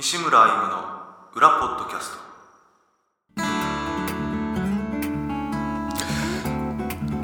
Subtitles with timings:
[0.00, 0.84] 西村歩夢の
[1.34, 2.18] 裏ポッドキャスト。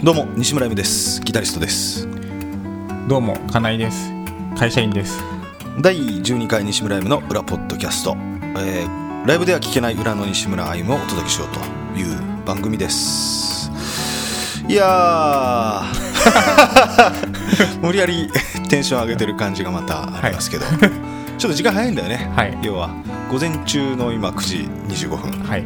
[0.03, 1.21] どうも西村歩夢です。
[1.21, 2.09] ギタリストです。
[3.07, 4.11] どうも金井です。
[4.59, 5.23] 会社員です。
[5.81, 8.17] 第12回西村歩夢の裏ポッドキャスト、
[8.59, 11.61] えー、ライブでは聞けない裏の西村歩夢をお届けしようと
[11.97, 13.71] いう番組です。
[14.67, 15.85] いや
[17.81, 18.29] 無理やり
[18.69, 21.04] テンション上げてる感じがまたありますけど、はい、
[21.45, 22.89] ちょっと時間早いんだよね、はい、要は
[23.31, 24.57] 午前中の今9時
[25.07, 25.31] 25分。
[25.45, 25.65] はい。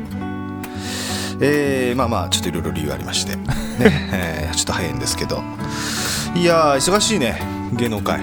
[1.41, 3.37] えー、まあまあちょっといろいろ理由ありまして。
[3.37, 3.45] ね、
[4.13, 5.41] えー、ちょっと早いんですけど。
[6.35, 7.41] いや忙しいね。
[7.75, 8.23] 芸能界。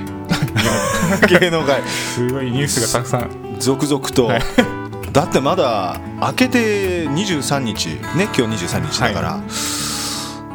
[1.39, 1.81] 芸能界。
[1.87, 3.29] すごいニュースがたくさん。
[3.57, 4.41] 続々と、はい、
[5.13, 7.87] だってまだ明けて23日。
[8.17, 9.41] ね今日23日だから、はい、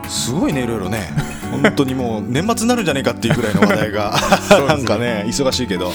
[0.07, 1.11] すごいねいろいろね。
[1.51, 4.15] 本当にもう年末になるんじゃねえかっていうぐらいの話題が。
[4.69, 5.95] なんかね忙しいけど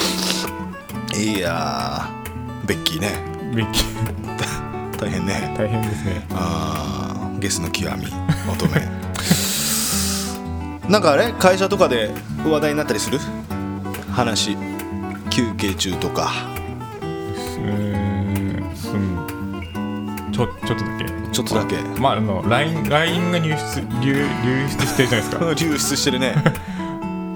[1.18, 2.10] いや
[2.66, 3.12] ベッキーね。
[3.55, 3.85] ベッキー。
[4.99, 5.54] 大変ね。
[5.57, 6.26] 大変ですね。
[6.32, 8.07] あゲスの極み
[8.52, 8.82] 乙女。
[10.90, 12.12] なんかあれ会社とかで
[12.46, 13.20] 話題になったりする？
[14.12, 14.57] 話
[15.30, 16.32] 休憩中とか。
[17.57, 18.66] うん
[20.32, 21.05] ちょちょっとだけ。
[21.32, 21.77] ちょっとだけ。
[22.00, 24.13] まああの LINE, が入出流
[24.44, 25.54] 流出してるじゃないですか。
[25.55, 26.35] 流出してるね。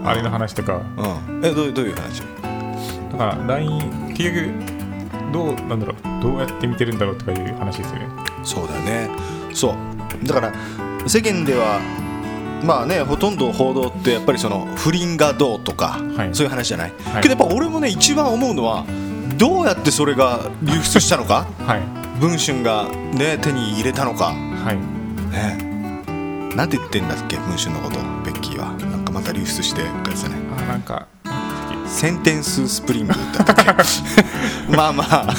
[0.03, 2.23] あれの話とか、うん、えどうどういう話？
[3.19, 8.07] だから LINE 結局どうなんだろうどうやって見てるんだろうとかいう話ですよね。
[8.43, 9.09] そうだよね。
[9.53, 9.75] そ
[10.23, 10.25] う。
[10.25, 10.53] だから
[11.05, 11.81] 世間では
[12.63, 18.85] まあねほとんど報道ってやっぱりその不倫がどうとか、はい、そういう話じゃない、はい、けどやっぱ俺もね一番思うのは
[19.37, 21.81] どうやってそれが流出したのか、はい、
[22.19, 24.77] 文春が、ね、手に入れたのか、はい。
[25.31, 28.73] ね、なんて言ってんだっけ文春のことベッキーは。
[28.89, 30.35] なんかまた流出してかですね。
[30.57, 31.07] あなんか
[31.89, 33.65] センテンススプリングだったっけ？
[34.75, 35.35] まあまあ。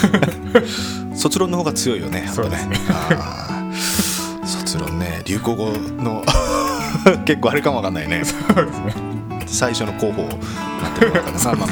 [1.14, 2.76] 卒論の方が強いよねそうですね。
[4.44, 5.70] 卒論ね流行語
[6.02, 6.25] の
[7.26, 8.22] 結構あれかもわかんないね。
[8.25, 8.94] そうですね。
[9.47, 11.69] 最初の候補なってるかなまあまあ。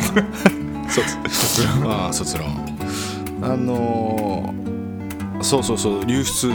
[0.90, 2.06] 卒論。
[2.08, 2.46] あ卒論。
[3.42, 6.48] あのー、そうそうそう流出。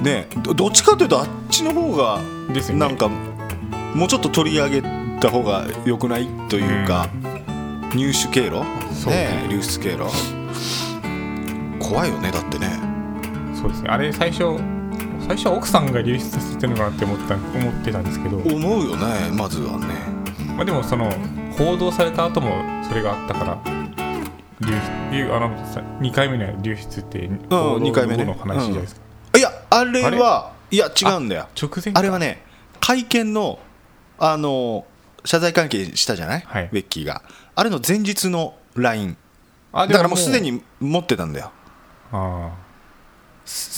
[0.00, 2.20] ねどっちかというとあっちの方が
[2.74, 3.08] なんか、
[3.94, 4.82] もうちょっと取り上げ
[5.20, 7.08] た方がよくないというか、
[7.92, 8.64] うん、入手経路？
[9.08, 9.46] ね。
[9.50, 10.04] 流出経路。
[11.78, 12.70] 怖いよねだってね。
[13.54, 13.88] そうですね。
[13.90, 14.58] あれ最初
[15.26, 18.38] 最初は奥さんが流出させてるのかなって思った思ってたんですけど。
[18.38, 19.86] 思うよねまずはね、
[20.56, 21.10] まあ、でもその
[21.56, 22.50] 報道された後も
[22.88, 23.58] それがあったから
[24.60, 24.72] 流
[25.26, 25.50] 出あの
[26.00, 29.00] 2回目の流出って2回目の話じゃないですか、
[29.34, 31.48] うん、いやあれはいや違うんだよ。
[31.60, 32.42] 直前あれはね
[32.80, 33.58] 会見の
[34.18, 34.84] あの
[35.24, 37.22] 謝罪関係したじゃない、はい、ベッキーが。
[37.54, 39.16] あれの前日の LINE
[39.72, 41.52] だからもうすでに持ってたんだよ。
[42.12, 42.52] あ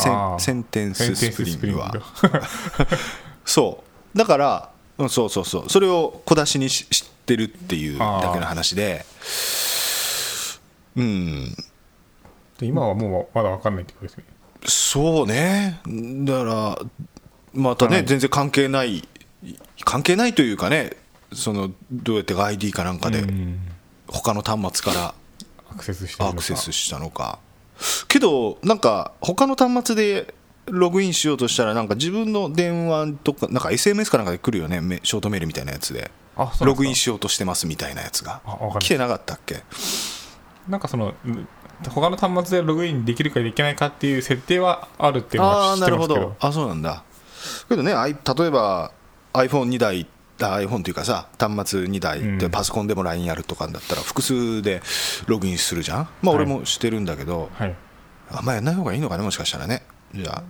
[0.00, 1.78] あセンテンススプリング。
[1.78, 1.92] は。
[3.44, 3.84] そ
[4.14, 4.18] う。
[4.18, 4.70] だから
[5.08, 5.68] そうそうそう。
[5.68, 9.04] それを小出しにし知ってるっていうだけの話で。
[10.96, 11.54] うん。
[12.58, 14.24] で今はもうまだ分かんないってことですね。
[14.66, 15.80] そうね。
[16.24, 16.78] だから
[17.54, 19.08] またね全然関係ない
[19.84, 20.92] 関係ないというかね
[21.32, 23.24] そのどうやって ID かなんかで
[24.08, 25.14] 他の端末から
[25.70, 27.38] アクセスしたのか。
[28.08, 30.34] けどなんか他の端末で
[30.66, 35.00] ログインしようとしたらなんか自分の電話とかなんか SMS かなんかで来るよね。
[35.02, 36.10] ショートメールみたいなやつで。
[36.62, 38.40] ログインしようとしてますみたいなやつが。
[38.78, 39.62] 来てなかったっけ？
[40.68, 41.12] なんかその
[41.88, 46.36] 他の端末でログインできるかできないかっていう設定はあるっていうのは知ってますけど。
[46.40, 47.02] あそうなんだ。
[47.68, 48.92] けどね例えば
[49.34, 50.06] iPhone2 台
[50.48, 54.82] iPhone というかさ端末2台でパソコンでも LINE やるとかだったら複数で
[55.26, 56.08] ログインするじゃん。
[56.22, 57.76] まあ俺もしてるんだけど、はい、
[58.30, 59.82] あんまやんない方がいいのかねもしかしたらね。
[60.14, 60.42] じゃあ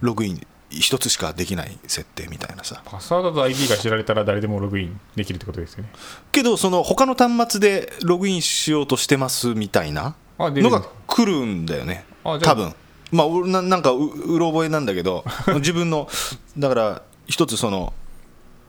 [0.00, 2.82] ログイン一つしかできない設定みたいなさ。
[2.84, 5.90] パスワードと ID が知られたら誰でもログインできるってことですよね。
[6.32, 12.04] けどその他の端末でログインしようとしてますみたいなのが来るんだよね。
[12.24, 12.74] 多分。
[13.10, 15.24] まあななんかううろ覚えなんだけど
[15.56, 16.08] 自分の
[16.56, 17.92] だから一つその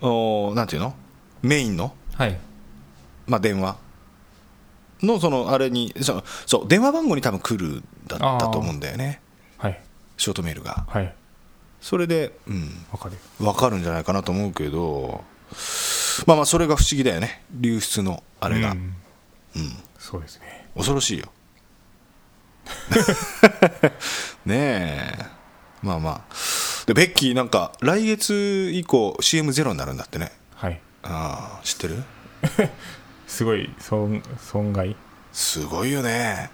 [0.04, 0.94] おなんていうの？
[1.42, 2.38] メインの、はい。
[3.26, 3.78] まあ、電話。
[5.02, 9.20] のそのあれにそのそう電話番号に多分来るだったと思うんだよね、
[9.58, 9.82] はい、
[10.16, 11.14] ショートメールが、はい、
[11.82, 15.26] それで、うん、分かる分かるんじゃないかなと思うけど
[16.26, 17.44] まあまあそれが不思議だよね。
[17.52, 18.94] 流出のあれが、うん、うん、
[20.00, 20.70] そうですね。
[20.76, 21.28] 恐ろしいよ。
[24.46, 25.26] ねえ。
[25.82, 26.22] まあまあ
[26.86, 30.32] でベッキーなんか来月以降 CM ゼロになるんだってね。
[30.56, 30.80] はい。
[31.04, 32.04] ああ知ってる？
[33.28, 34.96] すごい損損害。
[35.32, 36.50] すごいよね。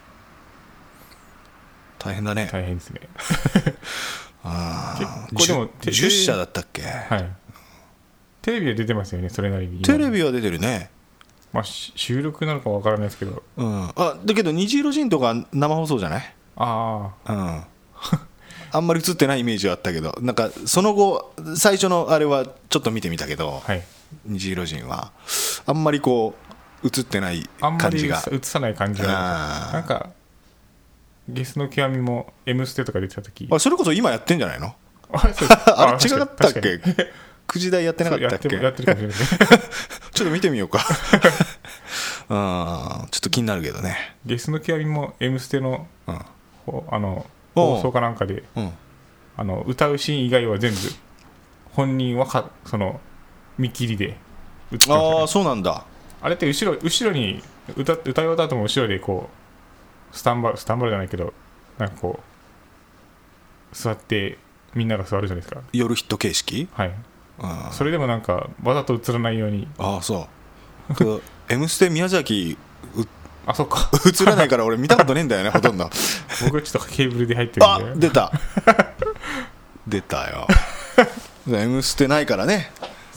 [1.98, 2.48] 大変だね。
[2.52, 3.02] 大変ですね。
[4.44, 7.30] ああ結構でも10 10社だったっけ、はい。
[8.42, 9.82] テレビは出てますよねそれなりに。
[9.82, 10.90] テレビは出てるね。
[11.52, 13.44] まあし収録なのかわからないですけど。
[13.58, 13.90] うん。
[13.96, 16.34] あだけど虹色人とか生放送じゃない？
[16.56, 17.64] あうん
[18.72, 23.84] あんまり映ってないイメージはあったけどなんかその後最初のあれはちょっと見てみたけど、あはい。
[24.26, 25.12] 虹色人は
[25.68, 26.34] あんまりこ
[26.84, 29.70] う映ってないあんまり映感じがさない感じが。
[29.74, 30.10] なんか
[31.28, 33.48] ゲスの極みも「M ステ」とか出てた時。
[33.52, 34.74] あそれこそ今やってんじゃないの？
[35.12, 36.60] あ れ違かったっけ
[37.48, 38.50] ？9時台やってなかったっけ？
[38.50, 38.74] ちょっ
[40.16, 40.80] と見てみようか。
[42.30, 44.16] うんちょっと気になるけどね。
[44.26, 46.20] ゲスの極みも「M ステの」うん。
[46.66, 47.26] ほあの
[47.76, 48.72] 放送かなんかでうん。
[49.38, 50.78] あの歌うシーン以外は全部
[51.72, 53.00] 本人はかその
[53.58, 55.20] 見切りで映ってましたね。
[55.22, 55.86] ああそうなんだ。
[56.22, 57.42] あれって後ろ後ろに
[57.78, 59.30] 歌歌い終わった後も後ろでこ
[60.12, 61.34] うスタンバスタンバルじゃないけど
[61.78, 62.20] なんかこ
[63.72, 64.38] う座って
[64.76, 65.62] みんなが座るじゃないですか。
[65.72, 66.68] 夜ヒット形式？
[66.74, 66.88] はい。
[66.90, 69.70] うんそれでもなんかわざと映らないように。
[69.78, 70.28] ああそ
[70.90, 70.96] う。
[70.96, 72.58] けど「M ステ」宮崎
[72.96, 73.06] う
[73.46, 73.90] あそっか。
[74.06, 75.90] 映らないから俺見たことねえんだよね ほとんど。
[76.44, 78.32] 僕はちょっとケーブルで入ってるあんで出た。
[79.88, 80.48] 出たよ
[81.50, 82.72] 「M ステ」ないからね。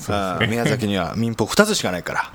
[0.08, 2.30] あー宮崎には民放2つしかないから。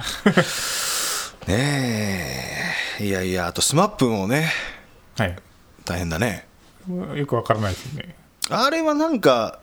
[1.47, 2.65] ね
[2.99, 3.05] え。
[3.05, 4.51] いやいやあと SMAP もね
[5.17, 5.35] はい。
[5.85, 6.47] 大変だね。
[7.15, 8.15] よくわからないですね。
[8.49, 9.59] あれはなんか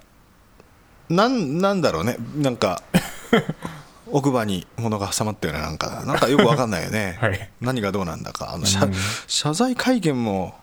[1.08, 2.16] なんなんだろうね。
[2.36, 2.82] なんか
[4.16, 7.50] 奥歯に物が挟まったようななんかなんかよくわかんないよね、 はい。
[7.60, 8.52] 何がどうなんだか。
[8.54, 8.92] あの謝うん。
[9.26, 10.54] 謝罪会見も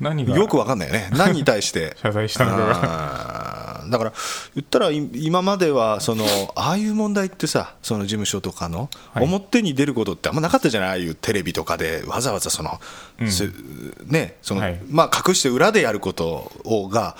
[0.00, 0.36] 何が？
[0.36, 1.08] よくわかんないよね。
[1.12, 1.96] 何に対して。
[2.02, 3.84] 謝罪したのか。
[3.90, 4.12] だから
[4.54, 9.24] 言ったらい今まではそのああいう問題ってさその事務所とかのはい。
[9.24, 10.90] 表に出ることってあんまなかったじゃない？
[10.90, 12.80] ああいうテレビとかでわざわざその、
[13.20, 13.30] うん。
[13.30, 13.52] す
[14.06, 14.80] ねそのはい。
[14.88, 17.16] まあ隠して裏でやることをが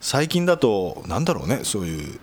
[0.00, 2.20] 最近だとなんだろうねそういう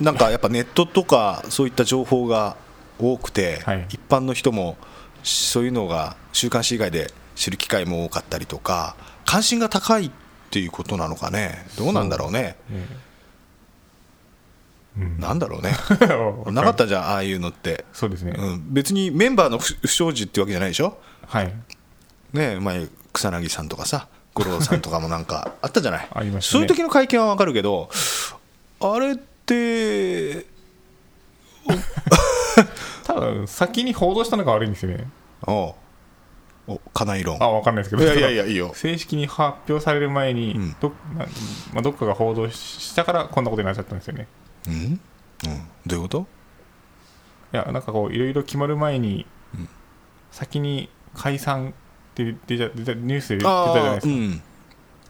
[0.00, 2.56] なんかやっぱネットとかそういった情報が
[2.98, 3.86] 多くて、はい。
[3.90, 4.76] 一般の人も
[5.22, 10.10] そういうのが週刊誌以外で知る機会も多かったりとか関心が高いっ
[10.50, 11.66] ていうことなのかね？
[11.76, 12.56] どうなんだろうね？
[12.70, 12.86] ね。
[14.98, 15.20] うん。
[15.20, 15.72] なんだろうね？
[16.46, 20.98] わ なかったじゃんああいうのって、そうですね、うん、別にメンバーの不不祥事ってわけじゃないでしょ？
[21.26, 21.52] はい。
[22.32, 26.08] ね前草薙さんとかさ五郎さんとかもなんかあったじゃない？
[26.12, 26.52] ありましたね。
[26.52, 27.90] そういう時の会見はわかるけど
[28.80, 29.35] あれって
[33.04, 35.08] 多分 先に報道したのが悪いんですよね。
[35.46, 35.74] おう。
[36.68, 37.40] お金井論。
[37.40, 38.02] あわかんないですけど。
[38.02, 38.72] いやいやいやいいよ。
[38.74, 40.76] 正式に発表される前にうん。
[40.80, 41.26] ど,、な
[41.72, 44.26] まあ、どっかが報道したからこんなことになっちゃったんですよね。
[44.66, 45.00] うん、うん、
[45.86, 46.26] どういうこと？
[47.52, 49.68] いやなんかこういろいろ決まる前に、うん。
[50.32, 51.72] 先に解散っ
[52.14, 54.12] て出た出たニュースで出たじゃないああですか。
[54.12, 54.42] うん。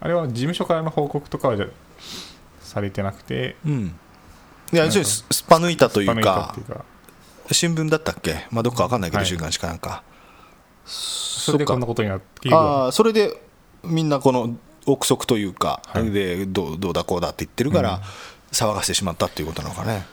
[0.00, 1.66] あれは事務所からの報告とかはじゃ
[2.60, 3.98] されてなくてうん
[4.72, 6.54] いや要するにススパ抜いたというか。
[7.52, 8.46] 新聞だったっけ？
[8.50, 9.26] まあどっかわかんないけど、はい。
[9.26, 10.02] 週刊誌かなんか。
[10.84, 13.40] それでこんなことになってああそれで
[13.84, 16.10] みんなこの憶測というか、はい。
[16.10, 18.00] でどうどうだこうだって言ってるから、うん。
[18.50, 20.04] 騒がしてしまったっていうことなのかね。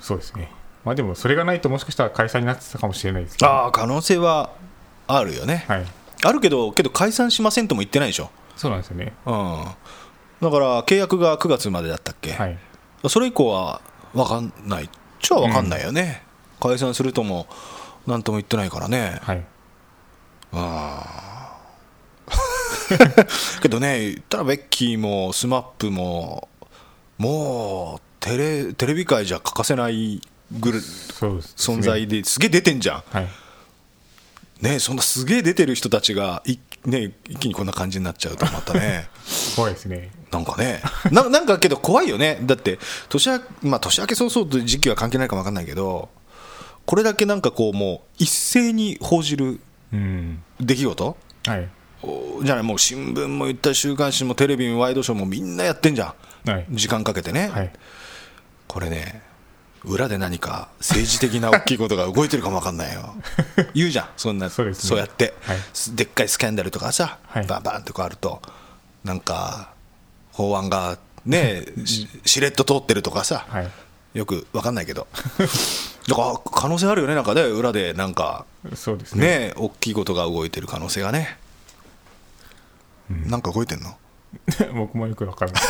[0.00, 0.50] そうですね。
[0.84, 3.50] まあでもそれがないともしかしたら解散になってたかもしれないですけど。
[3.50, 4.50] ああ可能性は
[5.06, 5.86] あるよね、はい。
[6.24, 9.12] あるけどけど解散しませんとも言ってないでしょ、そうなんですよね。
[9.26, 9.64] うん、
[10.40, 12.58] だから契約が9月までだったっけ、はい。
[13.08, 13.80] それ以降は
[14.14, 14.88] 分かんないっ
[15.20, 16.22] ちゃ分かんないよね、
[16.60, 17.46] 解散するとも
[18.06, 19.20] 何とも言ってないからね。
[19.22, 19.44] はい。
[20.52, 22.42] あー
[23.62, 26.48] けどね言ったらベッキーも SMAP も
[27.16, 30.20] もうテレテレビ界じゃ欠かせない
[30.52, 30.84] ぐるね。
[31.56, 33.02] 存在ですげえ出てんじゃん。
[33.10, 33.28] はい
[34.62, 39.08] ねそんなすげえ出てる人たちがい、ね、一気にこんな感じになっちゃうとまたね。
[39.56, 40.10] 怖いですね。
[40.30, 40.80] なんかね。
[41.10, 42.38] ななんかけど怖いよね。
[42.42, 42.78] だって
[43.08, 46.08] 年明,、まあ、年明け早々という時期は関係ないかも分かんないけど
[46.86, 49.60] これだけなんかこうもう一斉に報じる
[49.92, 50.42] うん。
[50.60, 51.16] 出来事？
[51.46, 51.68] はい。
[52.02, 56.14] おじゃないもう新聞も言ったら週刊誌もテレビもワイドショーもみんなやってんじゃ
[56.46, 56.50] ん。
[56.50, 56.66] はい。
[56.70, 57.72] 時間かけてね、はい。
[58.66, 59.22] これね
[59.84, 63.14] 裏で何か政治的な大きいことが動いてるかも分かんないよ。
[63.74, 64.08] 言うじゃん。
[64.16, 64.74] そんなそうね。
[64.96, 65.58] やって、はい。
[65.94, 67.46] でっかいスキャンダルとかさ、はい。
[67.46, 68.40] バンバンとかあると
[69.04, 69.72] なんか
[70.32, 73.70] 法案がね ししれっと通ってるとかさ、はい。
[74.14, 75.06] よく分かんないけど。
[76.08, 77.42] だから可能性あるよねなんかね。
[77.42, 79.26] 裏でなんかそうですね。
[79.48, 81.38] ね大きいことが動いてる可能性がね、
[83.08, 83.96] なんか動いてんの？
[84.74, 85.62] 僕もよくわからない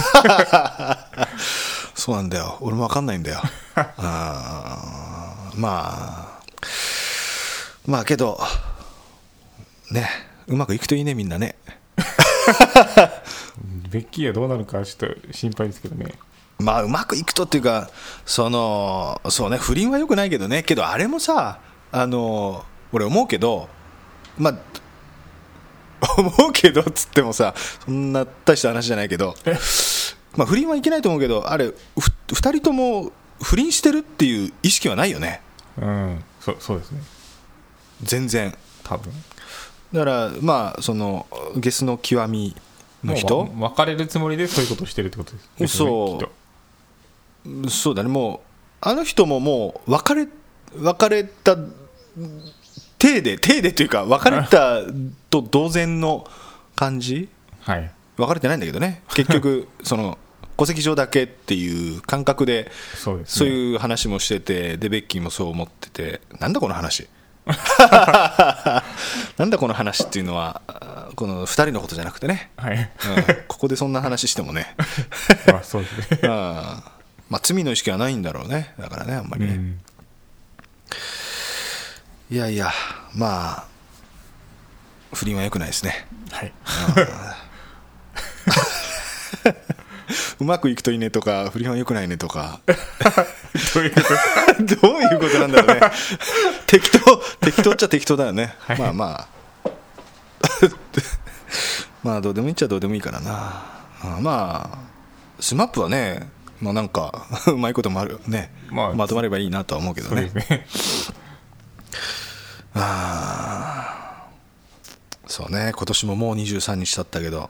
[1.94, 2.58] そうなんだよ。
[2.60, 3.40] 俺も分かんないんだよ。
[3.76, 5.60] あー。
[5.60, 6.42] まあ。
[7.86, 8.38] まあけど
[9.90, 10.08] ね
[10.46, 11.56] うまくいくといいねみんなね。
[13.90, 16.14] ベッキーはどうなるかちょっと心配ですけどね。
[16.58, 17.90] まあうまくいくとっていうか
[18.24, 20.62] そのそうね不倫はよくないけどね。
[20.62, 21.58] けどあれもさ
[21.90, 23.68] あの俺思うけど
[24.38, 24.54] まあ
[26.18, 29.34] 思うけどっつってもさそんな大した話じゃないけど
[30.36, 31.74] まあ不倫はいけないと思うけどあれ2
[32.28, 33.12] 人とも
[33.42, 35.42] 不倫してるっていう意識はないよね。
[35.80, 36.24] うん。
[36.40, 37.00] そそうですね。
[38.02, 38.56] 全然。
[38.84, 39.12] 多分。
[39.92, 42.56] だからまあそのゲスの極み
[43.04, 43.48] の人。
[43.58, 46.18] 別れるつもりでそういうことをしてるってことです、ね、そ
[47.44, 47.70] う。
[47.70, 48.08] そうだね。
[48.08, 48.40] もう
[48.80, 50.28] あの人ももう別れ
[50.76, 51.56] 別れた
[52.98, 54.80] 体で体でというか別れた
[55.30, 56.26] と同然の
[56.76, 57.28] 感じ、
[57.60, 59.02] はい、別れてないんだけどね。
[59.14, 60.18] 結局 その
[60.56, 67.08] 戸籍上だけっていう感覚でそうね、いう話もしててでベッキーもそう思っててなんだこの話？
[69.36, 70.62] なんだこの話っていうのは
[71.16, 72.76] この2人のことじゃなくてね、はい。
[72.76, 72.88] うん、
[73.48, 74.76] ここでそんな話してもね。
[75.48, 76.84] まあそうですね、うん、ま
[77.32, 78.74] あ、罪の意識はないんだろうね。
[78.78, 79.80] だからねあんまりね、うん、
[82.30, 82.70] いやいや
[83.14, 83.64] まあ
[85.12, 86.06] 不倫はよくないですね。
[86.30, 86.52] はい、
[90.42, 92.60] うまくいくといいねとか不倫はよくないねとか。
[93.74, 94.76] どういうこと？
[94.88, 95.80] どういうことなんだろうね。
[96.66, 99.28] 適当適当っちゃ適当だよね、はい、まあま
[99.64, 99.70] あ。
[102.02, 103.62] まあどうでもいいっちゃどうでもいいからな。
[104.20, 104.78] まあ
[105.38, 106.28] スマップはね
[106.60, 110.30] まあなんかうまいこともあるね、まあ、まとまればいいなとは思うけどね。
[110.34, 110.66] ね。
[112.74, 114.24] あ
[115.28, 115.72] そうね。
[115.74, 117.48] 今年ももう23日経ったけど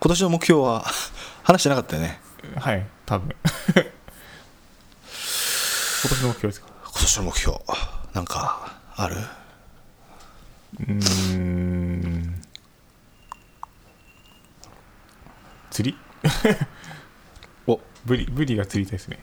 [0.00, 0.84] 今年の目標は
[1.42, 2.20] 話してなかったよね。
[2.56, 3.34] はい多分。
[6.02, 6.66] 今年の目標ですか？
[6.84, 7.58] 今年の目標
[8.14, 9.16] なんかある？
[10.88, 12.42] うん。
[15.70, 15.98] 釣り？
[17.66, 17.80] お。
[18.04, 19.18] ブリブリが釣りたいですね。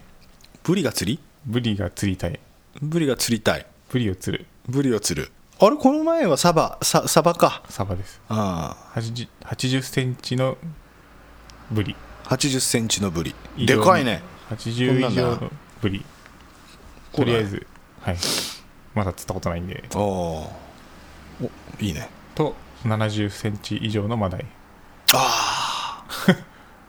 [0.64, 1.20] ブリが釣り？
[1.46, 2.40] ブリが釣りたい。
[2.82, 3.66] ブリが釣りたい。
[3.90, 4.46] ブリを釣る。
[4.68, 5.32] ブリを釣る
[5.66, 7.64] あれこの前はサバササバか。
[7.70, 8.20] サバです。
[8.28, 9.00] ああ。
[9.00, 10.58] 80, 80センチの
[11.72, 11.96] ブリ。
[12.26, 13.34] 80センチのブリ。
[13.66, 14.22] でかいね。
[14.50, 15.52] 80以上の
[15.82, 16.04] ブリ。
[17.14, 17.66] とりあえず
[18.02, 18.18] はい。
[18.94, 19.86] まだ釣ったことないんで。
[19.96, 20.52] おお
[21.80, 22.10] いいね。
[22.36, 24.46] と70センチ以上のマダイ。
[25.14, 26.32] ああ。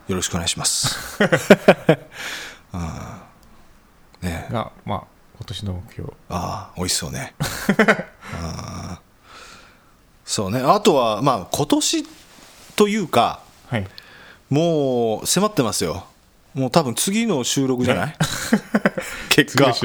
[0.09, 1.17] よろしくお願いします。
[4.21, 4.49] ね。
[4.51, 6.13] がまあ今年の目標。
[6.29, 7.33] ああ美味しそうね。
[8.41, 8.99] あ
[10.25, 10.59] そうね。
[10.59, 12.05] あとはまあ今年
[12.75, 13.87] というか、はい、
[14.49, 16.05] もう迫ってますよ。
[16.53, 18.15] もう多分次の収録じゃない、
[19.29, 19.65] 結果。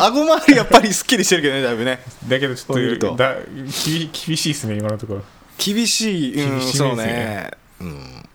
[0.00, 2.02] 顎周りやっぱりすっきりしてるけどねだいぶね。
[2.26, 5.22] だけどちょっとだ厳しいですね今のところ。
[5.56, 7.50] 厳しい、うん、そうね、
[7.80, 8.28] うん、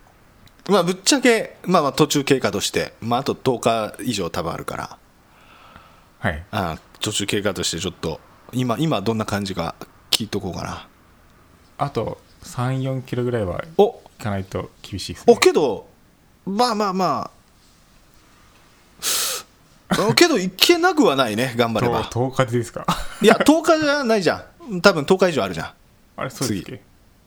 [0.68, 4.98] まあぶっちゃけ、まあ、まあ途中経過として、まあ、あと10日以上多分あるから
[6.26, 6.44] はい。
[6.50, 8.20] あ途中経過としてちょっと
[8.52, 9.76] 今今どんな感じか
[10.10, 10.88] 聞いとこうかな。
[11.78, 15.32] あと34キロぐらいはいかないと厳しいですね。
[15.32, 15.86] おけど
[16.44, 17.36] まあまあまあ。
[20.16, 22.02] けどいけなくはないね頑張れば。
[22.04, 22.84] 10日でですか？
[23.22, 24.80] いや10日じゃないじゃん。
[24.80, 25.70] 多分10日以上あるじゃん。
[26.16, 26.72] あれそうですっけ？
[26.72, 26.78] い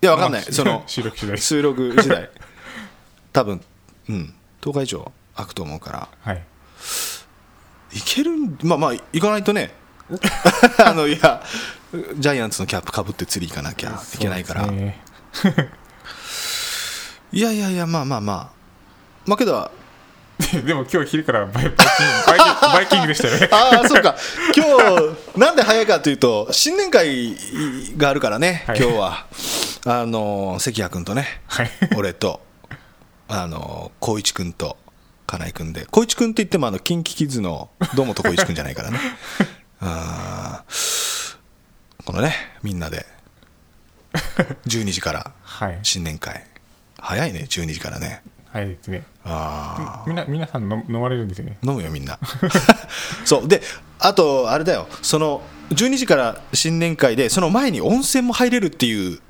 [0.02, 1.38] や分かんない、その収録次第。
[1.38, 2.30] 収録時代
[3.32, 3.62] 多分
[4.10, 4.34] うん。
[4.62, 6.10] 10日以上空くと思うから。
[6.22, 6.44] はい
[7.94, 8.32] いける
[8.64, 9.74] まあまあ行かないとね。
[10.84, 11.44] あのいや
[12.18, 15.00] ジャイアンツのキャップかぶって釣り行かなきゃいけないから、ね、
[17.32, 18.50] いやいやいやまあまあまあ。
[19.26, 19.72] まあけど
[20.66, 21.76] でも今日昼からバイバイ
[22.74, 23.50] バイキングでしたよね。
[23.52, 24.16] ああそうか。
[24.56, 24.66] 今
[25.36, 27.36] 日なんで早いかというと新年会
[27.98, 29.26] があるからね、はい、今日は。
[29.86, 32.42] あの関谷君とね、はい、俺と
[33.30, 34.76] あの光一君と
[35.30, 35.82] 金井君で。
[35.82, 39.00] 光一君って言ってもあの KinKiKids の堂本光一君じゃないからね。
[39.80, 40.64] あ
[42.04, 42.34] このね
[42.64, 43.06] みんなで。
[44.66, 45.32] 12時から
[45.84, 46.44] 新年会、はい、
[46.98, 48.24] 早いね12時からね。
[48.52, 49.04] 早いですね。
[49.24, 51.60] ああみな皆さん飲飲まれるんですよね？
[51.62, 52.18] 飲むよみんな。
[53.24, 53.48] そう。
[53.48, 53.62] で
[54.00, 54.88] あとあれだよ。
[55.04, 59.22] その12時から新年会でその前に温泉も入れるっていう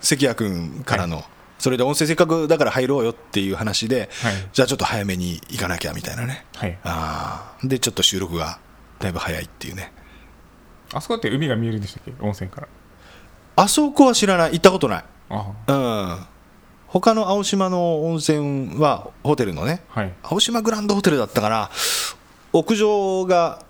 [0.00, 1.26] 関谷君からの、はい、
[1.58, 8.58] それで温泉せっかくだから入ろうよっていう話で、はい、じゃあちょっと早めに行かなきゃみたいなね、はい、あでちょっと収録が
[8.98, 9.92] だいぶ早いっていうね。
[10.92, 12.12] あそこって海が見えるんでしたっけ？
[12.20, 12.68] 温泉から。
[13.56, 14.52] あそこは知らない。
[14.52, 15.04] 行ったことない。
[15.30, 15.52] あ。
[15.66, 16.26] うん。
[16.88, 21.70] 他の青島の温泉はホテルのね、はい、青島グランドホテルだったから
[22.52, 23.64] 屋上が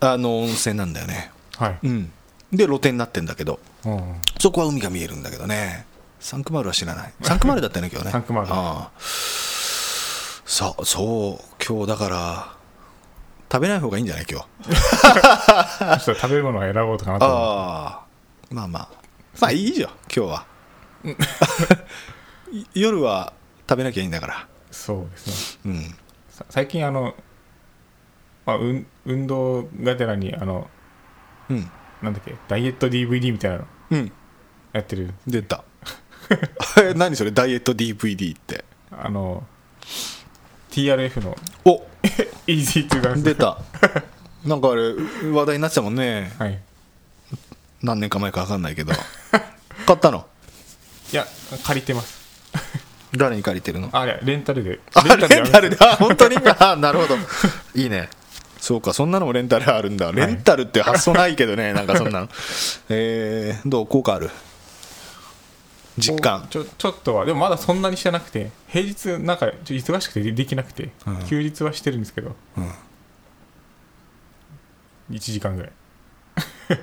[0.00, 1.78] あの温泉なんだよね、はい。
[1.84, 2.12] うん、
[2.52, 5.86] で露店になってんだけど、うん、そこは海が見えるんだけどね
[6.20, 7.12] サンクマールは知らない。
[7.22, 8.12] サンクマールだったね今日ね。
[8.12, 8.52] サンクマール。
[8.52, 9.00] ああ。
[9.00, 12.56] そうそう今日だから
[13.52, 16.00] 食べない方がいいんじゃない今日？
[16.18, 18.00] 食べ物を選ぼうとかなとああ。
[18.50, 18.88] まあまあ。
[19.40, 20.46] まあいいじゃん今日は。
[22.74, 23.32] 夜は
[23.68, 24.48] 食べなきゃいいんだから。
[24.70, 25.94] そうですね、うん、
[26.50, 27.14] 最近あの、
[28.46, 30.68] まあ、運運動がてらにあの、
[31.50, 31.70] うん、
[32.02, 34.12] なんだっけダイエット DVD みたいなの、うん、
[34.72, 35.14] やってる。
[35.26, 35.64] 出た
[36.96, 37.30] 何それ？
[37.30, 38.64] ダイエット DVD って。
[38.90, 39.44] あの
[40.70, 41.36] TRF の。
[41.64, 41.82] お！
[42.46, 43.58] Easy to Dance 出た。
[44.44, 44.94] なんかあれ
[45.30, 46.58] 話題になってたもんね、はい、
[47.82, 48.92] 何年か前か分かんないけど。
[49.86, 50.26] 買ったの？
[51.12, 51.26] いや
[51.64, 52.18] 借りてます。
[53.16, 53.88] 誰に借りてるの？
[53.92, 54.70] あれレンタルで。
[54.70, 56.36] レンタルであ本当に？
[56.58, 57.16] あなるほど。
[57.74, 58.08] いいね。
[58.60, 60.12] そうかそんなのもレンタルあるんだ。
[60.12, 62.28] レンタルって発想ないけどね、なんかそんなの。
[62.88, 63.86] えー、どう？
[63.86, 64.30] 効果ある？
[65.98, 66.46] 実感。
[66.50, 72.70] ちょちょっとはでもまだそんなにしてなくて平日なんかちょ忙しくてできなくて、うん、休日はしてるんですけど、うん、
[75.10, 75.72] 1時間ぐらい。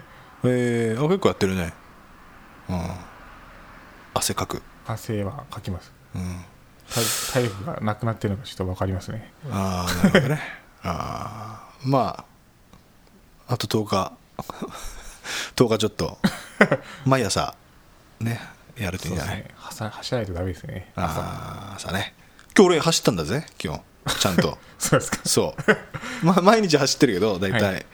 [0.48, 1.74] えー、あ結構やってるね。
[2.70, 2.92] うん。
[4.14, 4.62] 汗かく。
[4.88, 6.46] 汗はかきます、うん、
[7.34, 9.32] 体力がなくなってるのがちょっと分かりますね。
[9.50, 10.42] ああなるほどね。
[10.84, 12.26] ああま
[13.48, 14.12] ああと10日。
[15.56, 16.18] 10日ちょっと。
[17.06, 17.56] 毎朝。
[18.20, 18.40] ね
[18.78, 20.92] やるといいんじゃない、ね、走らないとダメですね。
[20.96, 21.92] ああ朝。
[21.92, 22.14] ね。
[22.56, 23.46] 今日俺走ったんだぜ。
[23.64, 24.58] 今日ちゃんと。
[24.78, 25.20] そうですか。
[25.26, 25.56] そ
[26.24, 27.86] う、まあ、毎日走ってるけど大体、はい、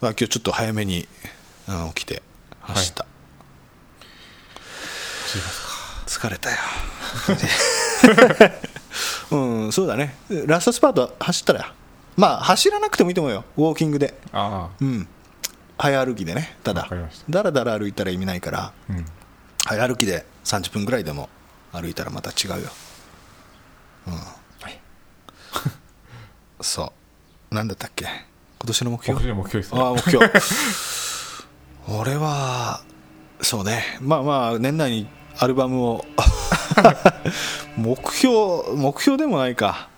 [0.00, 1.08] まあ、今日ちょっと早めに、
[1.68, 2.22] うん、起きて
[2.60, 3.10] 走った、はい
[6.10, 6.56] 疲れたよ。
[9.30, 9.36] う
[9.68, 10.16] んそうだね。
[10.46, 11.72] ラストスパート走ったら。
[12.16, 13.44] まあ走らなくてもいいと思うよ。
[13.56, 14.14] ウォーキングで。
[14.32, 15.06] うん。
[15.78, 16.88] 早歩きでねただ。
[17.30, 19.06] だらだら歩いたら意味ないから、うん、
[19.70, 21.28] 早歩きで30分ぐらいでも
[21.70, 22.70] 歩いたらまた違うよ。
[24.08, 24.20] うん、は
[24.68, 24.80] い、
[26.60, 26.92] そ
[27.52, 27.54] う。
[27.54, 28.04] なんだったっけ？
[28.04, 29.34] 今年の目標？
[29.34, 29.80] 目標ですね。
[29.80, 30.26] ああ目標。
[31.86, 32.82] 俺は
[33.42, 33.96] そうね。
[34.00, 36.04] まあまあ年内にアルバムを。
[37.78, 39.88] 目標目標でもないか。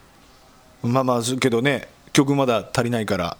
[0.82, 3.38] まあまあけどね曲まだ足りないから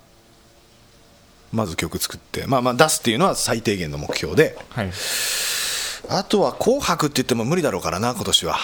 [1.53, 2.47] まず曲作って。
[2.47, 4.91] まあまあ出すっていうのは最低限の目標で、はい、
[6.19, 8.59] あとは「紅白」って言っても無理だろうからな今年は。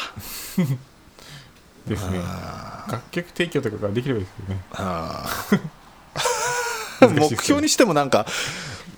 [1.87, 2.21] ですね。
[2.91, 4.63] 楽曲提供とかができればいいですよね。
[7.31, 8.27] 目標にしてもなんか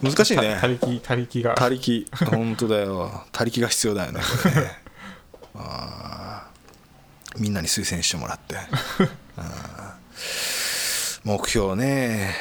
[0.02, 0.58] 難しいね。
[0.60, 1.54] 他力他力が。
[1.54, 3.24] 他力本当だよ。
[3.32, 4.24] 他力が必要だよねね。
[5.54, 6.46] あ
[7.38, 8.56] みんなに推薦してもらって。
[11.24, 12.34] 目標ね。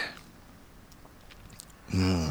[1.94, 2.30] うん。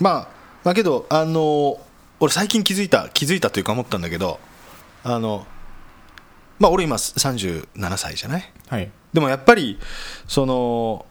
[0.00, 0.28] まあ
[0.64, 1.80] まあけどあの
[2.22, 4.38] 俺最近気づいた気づいたというか思ったんだけど
[5.02, 5.44] あの
[6.60, 9.80] まあ俺今37歳じゃない、はい、でもやっぱり
[10.28, 11.04] その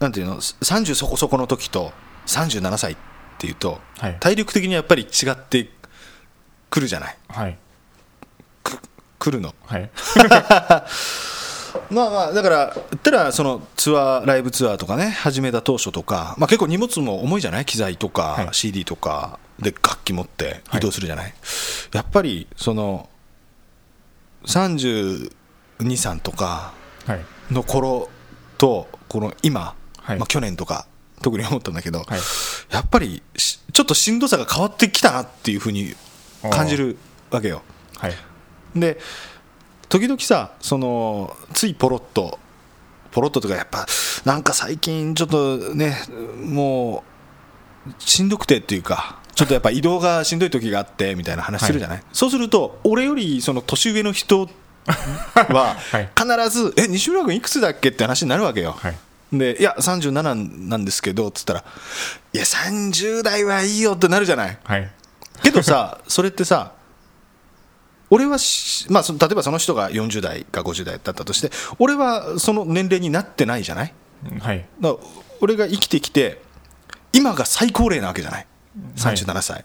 [0.00, 1.92] なんていうの30そこそこの時と
[2.26, 2.96] 37歳っ
[3.38, 5.68] ていうと、はい、体力的にやっぱり違って
[6.70, 7.58] くるじゃない、はい、
[8.62, 8.78] く
[9.18, 9.90] 来るの、はい、
[11.90, 21.34] まあまあだからたらそのツアーライブツアーとかね始めた当初とか、まあ、結構荷物も重いじゃない機材とか、はい、CD とかで楽器持って移動するじゃない、はい、
[21.92, 23.08] やっぱりその
[24.46, 25.30] 323
[26.20, 26.74] とか
[27.50, 28.08] の頃
[28.58, 30.86] とこの今はい、まあ、去年とか
[31.22, 32.18] 特に思ったんだけど、はい、
[32.70, 35.94] やっぱりちょっとしんどさが変わってきたなっていうふうに
[36.50, 36.98] 感じる
[37.30, 37.62] わけよ。
[37.96, 38.12] はい、
[38.76, 38.98] で
[39.88, 42.38] 時々さそのついポロッと
[43.12, 43.86] ポロッととかやっぱ
[44.24, 45.96] なんか最近ちょっとね
[46.44, 47.04] も
[47.88, 54.48] うしんどくてっていうかちょっとやっぱ移動がしんどい時があってみたいな話するじゃない、はい、そうすると俺よりその年上の人
[54.86, 55.76] は
[56.16, 58.76] 必ず「え西村君いくつだっけ?」って話になるわけよ。
[58.78, 58.96] はい。
[59.32, 61.64] でいや37なんですけどっつったら
[62.32, 64.88] いや30代はいいよってなるじゃない、はい、
[65.42, 66.72] けどさそれってさ
[68.10, 68.36] 俺は
[68.90, 73.94] まあ、例えばその人が40代か50代だったとして俺はその年齢になってないじゃない、
[74.40, 74.94] はい、だ
[75.40, 76.40] 俺が生きてきて
[77.12, 78.46] 今が最高齢なわけじゃない
[78.96, 79.64] ？37歳、は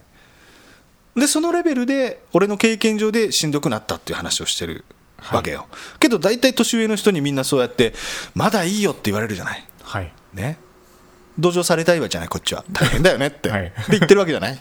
[1.17, 4.85] い、でそのレベルで俺の経験上でしんどくなったっていう話をしてる
[5.33, 5.67] わけよ、はい、
[5.99, 7.93] けど大体年上の人にみんなそうやって
[8.35, 10.57] まだいいよって言われるじゃない、はい、ね？
[11.37, 12.29] 同情されたいわじゃない？
[12.29, 12.63] こっちは。
[12.71, 14.59] 大変だよねって、はい、で言ってるわけじゃない？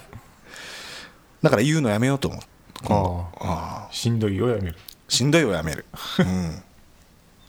[1.43, 2.39] だから言うのやめようと思
[2.85, 2.93] う
[3.41, 4.77] ああしんどいをやめる。
[5.09, 5.85] しんどいをやめる。
[6.19, 6.63] うん。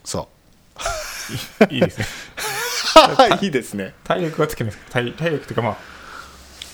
[0.03, 0.27] そ
[1.69, 1.69] う。
[1.73, 2.05] いいですね。
[3.41, 3.93] いいですね。
[4.03, 5.77] 体力はつけないです体体力っていうかまあ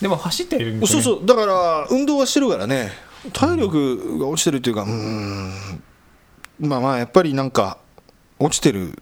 [0.01, 1.25] でも走っているんです、ね、そうそう。
[1.25, 2.91] だから運動はしてるからね。
[3.33, 5.51] 体力が落ちてるっていうかうん。
[6.59, 7.77] まあまあやっぱりなんか
[8.39, 8.97] 落ちてる、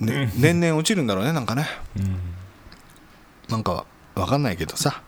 [0.00, 1.66] ね、年々落ちるんだろうねなんかね、
[1.96, 2.18] うん、
[3.48, 5.02] なんか分かんないけどさ。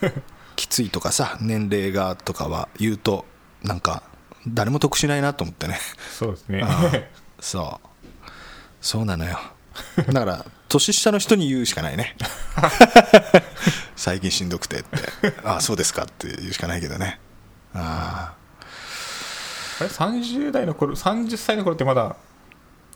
[0.56, 3.24] きついとかさ年齢がとかは言うと
[3.62, 4.02] なんか
[4.46, 5.78] 誰も得しないなと思ってね。
[6.18, 6.64] そうですね。
[7.40, 7.88] そう。
[8.80, 9.38] そうなのよ。
[10.06, 12.16] だから年下の人に言うしかないね。
[13.96, 14.98] 最近しんどくてって。
[15.44, 17.20] ああそうですかって言うしかないけどね。
[17.74, 18.40] ああ。
[19.84, 22.16] れ30代の頃30歳の頃ってまだ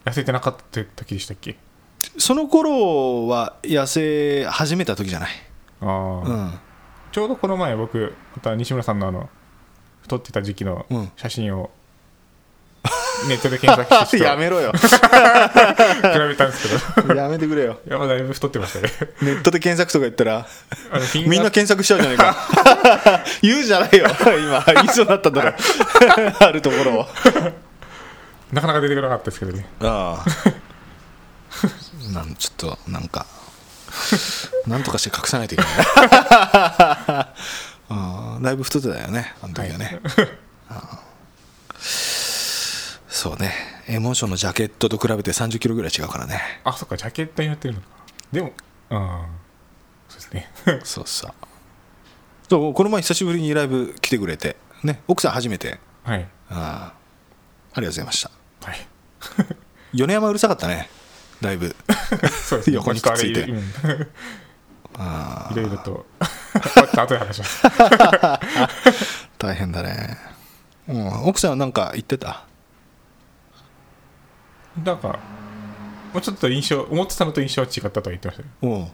[0.05, 1.57] 痩せてなかった時でしたっけ？
[2.19, 5.31] その頃は痩せ始めた時じゃない。
[5.81, 5.89] ああ、
[6.21, 6.59] うん、
[7.13, 9.29] ちょうどこの前僕また西村さんのあの
[10.05, 10.85] 太ってた時期の
[11.17, 11.71] 写真を、
[13.27, 14.71] ネットで検索して やめろよ。
[14.73, 17.15] 比べたんですけど。
[17.15, 17.81] やめてくれよ。
[17.89, 18.91] やばだいぶ太ってましたね。
[19.23, 20.47] ネットで検索とか言ったら
[21.27, 23.25] みんな検索しちゃうじゃないか。
[23.41, 24.07] 言うじゃないよ。
[24.21, 25.55] 今言いそうだったんだろ
[26.39, 27.09] あるところを。
[28.53, 29.67] なかなか出てこなかったですけどね。
[29.81, 32.13] ああ。
[32.13, 33.25] なんちょっとなんか
[34.67, 37.27] なんとかして隠さないといけない
[37.95, 40.29] あだいぶ太ってたよねあの時はね、はい、
[43.15, 43.53] そうね。
[43.87, 46.41] エモーションのジャケットと比べて3 0キロぐらい違うからね。
[46.65, 47.87] あそっかジャケットになってるのか。
[48.33, 48.53] でも
[48.91, 48.99] うん
[50.09, 50.51] そうですね。
[50.85, 51.33] そうそう。
[52.49, 55.79] そうこの前久しぶりにライブ来てくれてね奥さん初めて。
[56.03, 56.29] はい。
[56.51, 56.93] あ
[57.75, 58.31] ありがとうございました。
[58.69, 58.87] はい。
[59.93, 60.91] 米山うるさかったね
[61.41, 61.77] だいぶ
[62.31, 62.77] そうですね。
[62.77, 63.47] 横にくっついて
[65.51, 66.07] いろいろと。
[66.95, 67.63] 後で話します。
[69.39, 70.17] 大変だね、
[70.89, 72.45] うん、奥さんは何か言ってた？
[74.83, 75.19] なんか
[76.13, 78.89] もうちょっと印象思ってたのと印象は違ったとは言ってましたよ。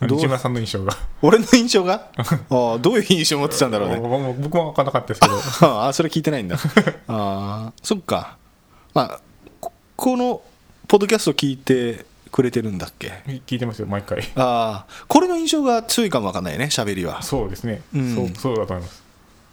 [0.00, 0.92] 西村さんの印象が。
[1.22, 2.08] 俺の印象が？
[2.16, 3.96] あどういう印象を持ってたんだろうね。
[4.38, 5.86] 僕も分からなかったですけど。
[5.86, 6.56] あそれ聞いてないんだ。
[7.08, 8.36] あそっか。
[8.94, 9.20] まあ
[9.96, 10.40] この
[10.86, 13.12] ポッドキャスト聞いてくれてるんだっけ？
[13.46, 14.20] 聞いてますよ毎回。
[14.36, 17.22] ああこれの印象が強いかもわかんないね喋りは。
[17.22, 19.02] そうですね、うん、そうそうだと思います。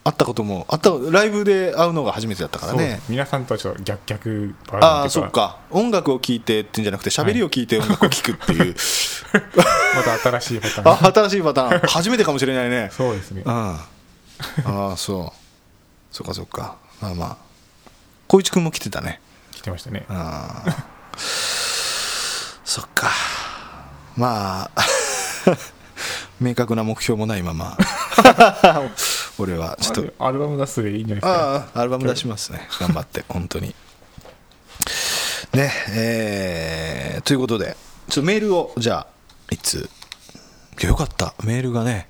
[0.04, 3.02] 会ったこともあったライブで会うのが初めてだったからね。
[3.10, 5.58] 皆さんとはちょっと逆逆ああそっか。
[5.72, 8.74] 音楽を聴いてってんじゃなくて喋りを聞いて音楽 を聴くっていう、はい、
[9.96, 10.94] また新しいパターン。
[11.10, 11.80] あ新しいパターン。
[11.88, 12.92] 初めてかもしれないね。
[12.92, 13.42] そうですね。
[13.48, 13.88] あ
[14.66, 16.16] ああそう。
[16.16, 16.76] そっかそっか。
[17.02, 17.38] まあまあ。
[18.28, 19.20] 光一君も来てたね。
[19.54, 20.06] 来てましたね。
[20.08, 20.86] ああ
[22.76, 23.10] そっか。
[24.18, 24.82] まあ
[26.42, 27.78] 明確な目標もないまま。
[29.40, 30.14] 俺はちょっと。
[30.26, 31.56] アルバム出すでいいんじゃないですか？
[31.56, 32.68] ああアルバム出しますね。
[32.82, 33.74] 頑張って本当に。
[35.54, 37.78] ねえー、ということで
[38.10, 39.90] ちょっとメールをじゃあいつ？
[40.82, 41.34] よかった。
[41.46, 42.10] メールがね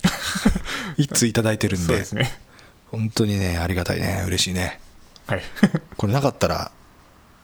[0.98, 2.02] 一通頂いてるんで。
[2.02, 2.40] で、ね、
[2.90, 4.24] 本当にねありがたいね。
[4.26, 4.80] 嬉しいね。
[5.28, 5.44] はい。
[5.96, 6.72] これなかったら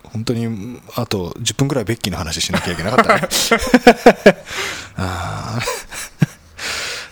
[0.03, 3.29] 本当にあと10分ぐらいベッキーの話しなきゃいけなかったね。
[4.97, 5.59] あ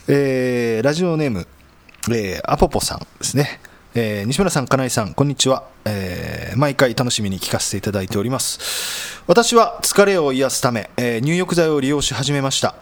[0.07, 1.47] えー、ラジオネーム、
[2.11, 3.61] えー、アポポさんですね、
[3.93, 9.21] えー、西村さん、金井さん、こんにちは、えー、毎回楽しみに聞かせていただいております。
[9.27, 12.75] 私は疲れを癒すため、えー、入浴剤を利用し始めました。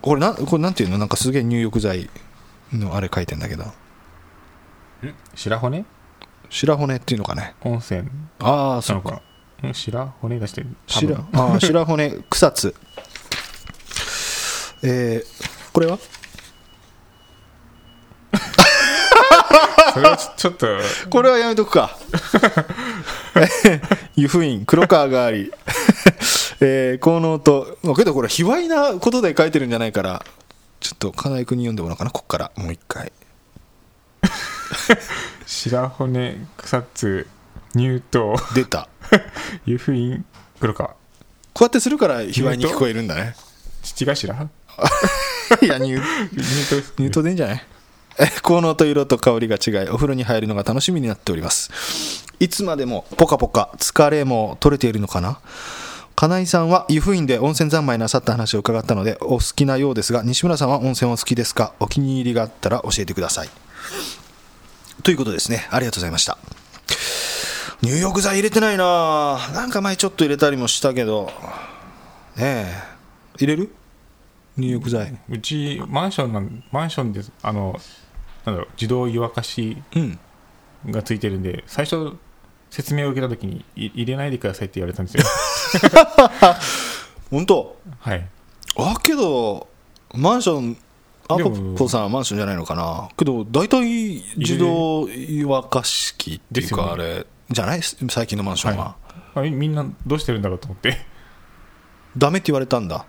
[0.00, 0.98] これなこれなんていうの？
[0.98, 2.08] なんかすげえ入浴剤
[2.72, 3.64] のあれ書いてんだけど。
[5.34, 5.84] 白骨？
[6.50, 7.54] 白骨っていうのかね。
[7.62, 8.08] 温泉。
[8.40, 9.22] ああそうか
[9.72, 10.68] 白骨出してる。
[10.86, 12.74] 白あ白骨草津。
[14.82, 15.98] えー、これは？
[19.92, 20.66] それはちょっと。
[21.10, 21.96] これはやめとくか。
[24.14, 25.52] 湯布院黒川があり。
[26.60, 30.24] えー、効能とけどこれ卑猥なことで書いてるんじゃないから
[30.80, 32.50] ちょっと金井君に読んでもらおうかなここから。
[32.56, 33.12] もう一回
[35.46, 37.26] 白骨草津
[37.74, 38.88] 乳頭出た。
[39.66, 40.24] 湯布院
[40.60, 40.90] 黒川。
[40.90, 40.96] こ
[41.60, 43.34] うやってするから卑猥に聞こえるんだね。
[43.82, 44.48] 父頭？
[45.62, 45.96] いや乳
[46.96, 47.62] 乳頭でいいんじゃない？
[48.42, 52.24] 効能と色と香りが違いお風呂に入るのが楽しみになっております。
[52.40, 55.40] いつまでもポカポカ疲れも取れているのかな？
[56.14, 61.72] 金井さんは湯布院で温泉三昧なさった話を伺ったのでお好きなようですが西村さんは温泉は好きですか？
[61.78, 63.48] お気に入りがあったら教えてください
[65.02, 65.66] ということですね。
[65.70, 66.38] ありがとうございました。
[67.82, 71.32] 入浴剤入れてないななんか前ちょっと入れたりもしたけど、
[72.36, 72.82] ねえ、
[73.38, 73.74] 入れる？
[74.56, 75.18] 入浴剤。
[75.28, 77.78] うち、マンションなん、マンションで、あの、
[78.44, 79.80] なんだろう、自動湯沸かし
[80.86, 82.16] がついてるんで、うん、最初、
[82.70, 85.24] 説明を受けたときに、入れないでくださいって言われたんですよ。
[87.30, 87.80] 本当？
[88.00, 88.26] はい。
[88.76, 89.68] あけど
[90.14, 90.76] マンション
[91.30, 93.10] アポポさんはマンションじゃないのかな？
[93.16, 97.82] けど大体自動湯沸かし器っていうかあれじゃない？
[97.82, 98.96] 最近のマンションは、
[99.34, 100.96] はい、みんなどうしてるんだろうと思って。
[102.16, 103.04] ダメって言われたんだ。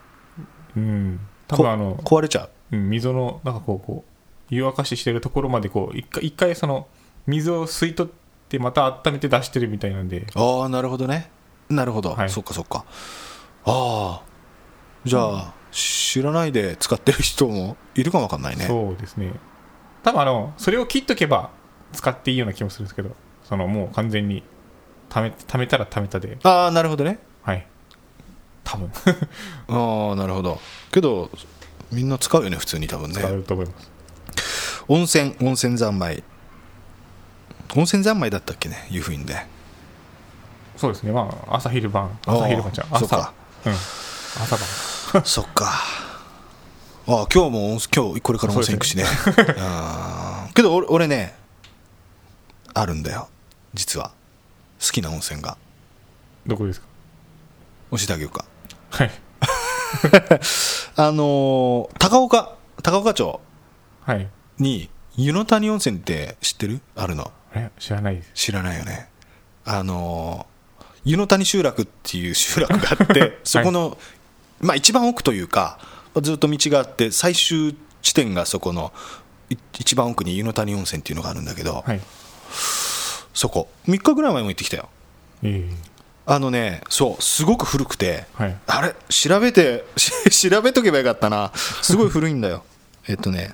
[0.76, 1.20] うん。
[1.48, 4.04] 多分あの壊れちゃう、うん、溝のなんかこうこ
[4.52, 6.88] う湯沸かししてるところまでこう一回一回その
[7.26, 8.14] 水を吸い取っ
[8.50, 10.28] てまた温めて出してるみたいなんで。
[10.36, 11.32] ああなるほどね。
[11.70, 12.84] なるほど、はい、そっかそっか。
[13.64, 14.22] ああ
[15.06, 18.66] じゃあ、うん知らないで使ってる人もいるかもわかんないね。
[18.66, 19.34] そうですね。
[20.04, 21.52] 多分あのそれを切っとけば
[21.94, 24.44] 使っていいような気もするんですけどそのもう完全に
[25.10, 26.38] ためためたらためたで。
[26.44, 27.20] ああなるほどね。
[27.42, 27.66] はい。
[28.64, 28.92] 多分。
[29.68, 30.60] ああなるほど。
[30.92, 31.30] けど
[31.92, 33.16] みんな使うよね普通に多分ね。
[33.16, 33.92] 使うと思います。
[34.88, 36.24] 温泉温泉三昧。
[37.76, 39.36] 温泉三昧だったっけね湯布院で。
[40.78, 41.12] そうですね。
[41.12, 42.18] まあ朝昼晩。
[42.26, 43.34] 朝昼晩じゃ朝。
[43.66, 43.74] うん。
[43.74, 44.89] 朝晩
[45.26, 45.72] そっか。
[47.08, 49.06] あ今日も今日これから温泉行くしね。
[50.54, 51.36] けど俺俺ね
[52.74, 53.30] あるんだよ。
[53.74, 54.12] 実は。
[54.82, 55.58] 好きな温泉が。
[56.46, 56.88] どこですか？
[57.92, 58.46] 教えてあげようか。
[58.92, 59.12] はい。
[60.96, 63.40] あのー、高岡高岡町
[64.60, 66.82] に湯の谷温泉って知ってる？
[66.96, 67.32] あるの。
[67.54, 68.32] え知らないです。
[68.36, 69.10] 知らないよね。
[69.66, 73.98] あのー、湯の谷集落っていう集落があってそこの
[74.62, 75.80] まあ、一番奥というか
[76.22, 78.92] ずっと道があって最終地点がそこの
[79.80, 82.02] 一番奥に湯の谷温泉っていうのがあるんだけど、はい、
[83.34, 83.70] そこ。
[83.88, 84.90] 3日ぐらい前も行ってきたよ、
[85.42, 85.72] えー、
[86.26, 89.86] あのねそうすごく古くて、はい、あれ調べて
[90.30, 91.52] 調べとけばよかったな。
[91.56, 92.64] すごい古いんだよ。
[93.08, 93.54] えっとね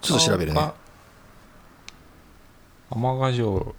[0.00, 0.72] ちょっと調べるね。
[2.90, 3.74] 天ヶ城。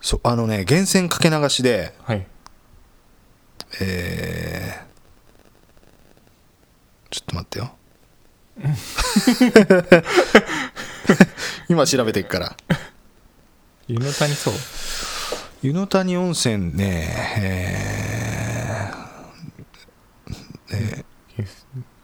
[0.00, 2.26] そうあのね源泉かけ流しで、はい
[3.80, 7.74] えー、ちょっと待ってよ。
[11.68, 12.56] 今調べていくから。
[13.88, 14.54] 湯の谷そう？
[15.62, 17.08] 湯の谷温泉ね
[17.38, 21.04] えー、え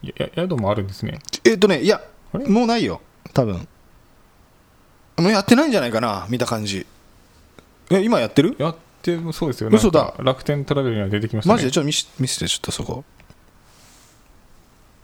[0.05, 1.19] ー、や宿もあるんですね。
[1.45, 2.01] えっとねいや
[2.33, 3.01] もうないよ
[3.35, 3.69] 多分。
[5.17, 6.87] もうやってないんじゃないかな見た感じ。
[7.91, 8.55] え今やってる？
[8.59, 10.15] やっってそうですよ嘘だ。
[10.19, 11.55] 楽天トラベルには出てきましたね。
[11.55, 11.71] マジで？
[11.71, 13.05] ちょっと見せ見せてちょっとそこ。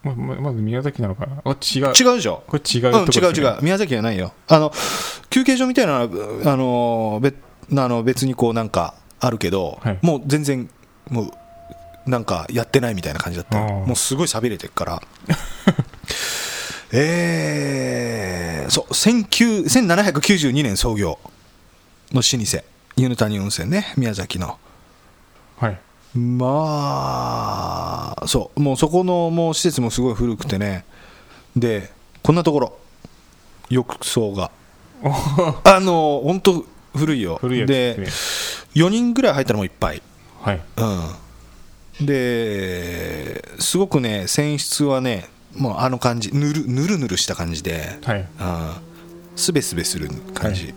[0.02, 1.40] まままず宮崎なのかな？
[1.44, 1.87] あ違う。
[1.87, 3.59] 違うでしょこれ違う、ね、うん、違う違う。
[3.62, 4.33] 宮崎じゃないよ。
[4.48, 4.72] あの
[5.30, 7.37] 休憩所みたいなあの別
[7.70, 10.68] あの別にこうなんかあるけど、はい、もう全然
[11.09, 13.59] もうなんかやってないみたいな感じだった。
[13.59, 15.02] もうすごい寂れてるから。
[16.96, 21.18] えー、そう1792年創業
[22.12, 22.64] の老舗
[22.96, 24.59] 湯の谷温泉ね宮崎の。
[25.57, 25.78] はい。
[26.18, 26.54] ま
[28.16, 28.61] あそう。
[28.61, 30.85] もうそこのもう施設もすごい古くてね。
[31.57, 31.90] で
[32.22, 32.78] こんなところ。
[33.68, 34.50] 浴槽が。
[35.02, 37.38] あの本当古いよ。
[37.40, 38.04] 古いで、ね、
[38.74, 40.02] 4人ぐらい入ったらもういっぱい。
[40.40, 40.61] はい。
[40.76, 40.85] う
[42.02, 42.07] ん。
[42.07, 46.33] ですごくね泉質はねもうあの感じ。
[46.33, 48.28] ぬるぬるぬるした感じで、はい、
[49.37, 50.74] すべすべする感じ、はい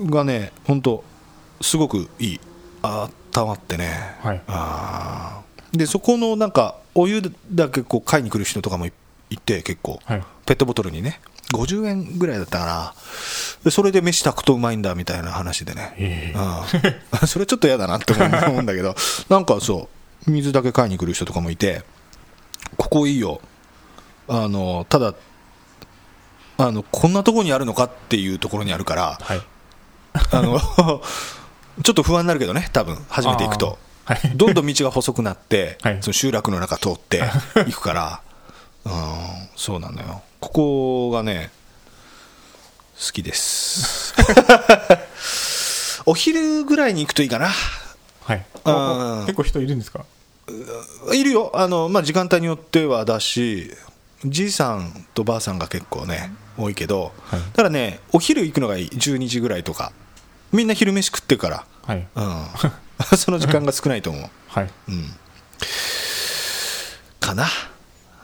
[0.00, 1.04] がね本当
[1.60, 2.40] すごくいい。
[2.82, 8.92] あったまってね、はい、あでそこのなんかお湯だけこう買いに来る人とかもい
[9.38, 11.20] て結構、はい、ペットボトルにね。
[11.52, 12.94] 50円ぐらいだったかな。
[13.62, 18.94] でそれで飯炊くとうまいんだみたいな話でね、うん、 それちょっと嫌だなって思うんだけど。
[19.28, 19.88] なんかそ
[20.26, 21.82] う水だけ買いに来る人とかもいて
[22.76, 23.40] ここいいよ。
[24.28, 25.14] あのただ
[26.58, 29.42] あのこんなとこにあるのかっていうところにあるから、はい、
[30.30, 30.60] あの
[31.82, 37.22] ちょっと不安になるけどね、多分初めて行くと、はい、どんどん道が細くなって、 はい、その集落の中通って
[37.54, 38.20] 行くから、
[38.84, 38.92] うん、
[39.56, 41.50] そうなのよ、ここがね、
[42.98, 44.14] 好きです。
[46.04, 47.50] お昼ぐらいに行くといいかな。
[48.24, 48.44] はい、
[49.26, 50.04] 結構人いるんですか？
[51.12, 51.50] いるよ。
[51.54, 53.72] あの、まあ、時間帯によってはだし、
[54.24, 59.92] じいさんとばあさんが結構ね、多いけど、はい、ただね、お昼行くのがいい、12時ぐらいとか。
[60.52, 62.06] みんな昼飯食ってるから、はい。
[62.14, 62.46] うん、
[63.16, 64.70] その時間が少ないと思う、はい。
[64.88, 65.14] うん、
[67.20, 67.46] かな。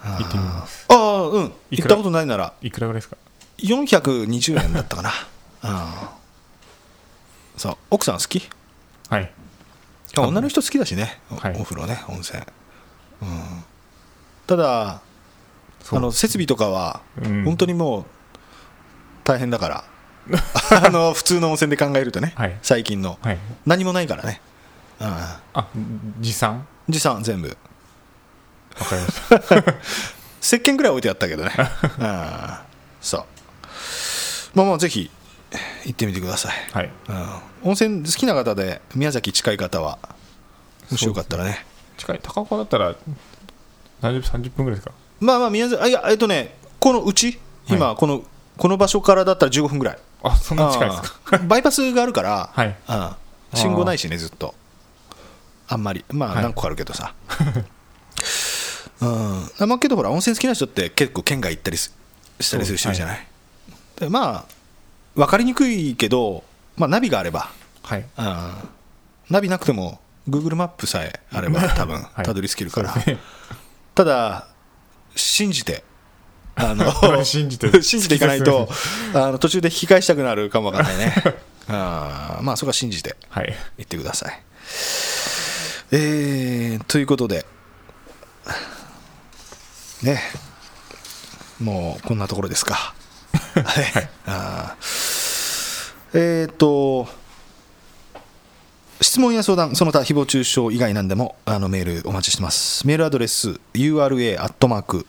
[0.05, 0.87] 行ってみます。
[0.89, 1.53] ああうん。
[1.71, 2.53] 行ったことないなら。
[2.63, 3.17] いくらぐらいですか
[3.59, 5.13] ？420円だったかな。
[5.63, 5.85] うん。
[7.57, 7.77] そう。
[7.91, 8.49] 奥さん好き？
[9.09, 9.33] はい。
[10.17, 12.43] 女の人好きだしね、はい、お風呂ね温泉、
[13.23, 13.65] うん、
[14.47, 15.03] ただ
[15.91, 17.01] あの設備とかは
[17.45, 18.05] 本当にもう
[19.25, 19.85] 大変だから、
[20.85, 24.41] あの普通の温泉で考えるとね、はい、最近の、はい、何もないからね。
[25.01, 25.69] うん、あ
[26.19, 27.57] 持参持参全部。
[28.79, 29.75] わかりました。
[30.41, 31.53] 石鹸ぐらい置いてあったけどね、
[31.99, 32.59] うん、
[33.01, 33.25] そう。
[34.55, 35.11] まあまあぜひ
[35.85, 36.91] 行ってみてください、はい。
[37.09, 39.99] うん、温泉好きな方で宮崎近い方は
[40.91, 42.95] もしよかったらね、ね、近い高岡だったら
[44.01, 44.93] 大丈夫30分ぐらいですか？
[45.21, 48.23] まあまあ宮崎あいやえっとねこのうち今この、はい、
[48.57, 49.99] この場所からだったら15分ぐらい。
[50.23, 51.39] あそんな近いですか？
[51.39, 54.55] バイパスがあるから、はい、うん、信号ないしねずっと。
[55.69, 56.05] あんまり。
[56.11, 57.65] まあ何個かあるけどさ、はい
[59.61, 59.69] うん。
[59.69, 61.91] まあけどほら温泉好きな人って結構県外行ったりし
[62.51, 63.27] たりする人じゃない、
[64.01, 64.45] はい、まあ
[65.15, 66.43] 分かりにくいけど、
[66.77, 67.51] まあ、ナビがあれば、
[67.83, 68.07] はい、うん、
[69.31, 73.19] ナビなくても Google マップさえあれば 多分たどり着けるから、はいね、
[73.95, 74.49] ただ
[75.21, 75.85] 信じて
[76.55, 78.69] あの 信じて 信じていかないと
[79.15, 81.15] あの途中で引き返したくなるかもわからないね。
[81.69, 83.17] あまあそこは信じて
[83.79, 83.83] い。
[83.83, 84.41] ってください、はい、
[85.93, 87.45] えー、ということで
[90.03, 90.23] ね
[91.61, 92.95] もうこんなところですか。
[93.55, 94.77] はい、あ
[96.15, 97.09] えっ、ー、と
[99.01, 102.87] 質問や相談、その他誹謗中傷以外なんでもあのメールお待ちしてます。
[102.87, 105.07] メールアドレス、ura アットマーク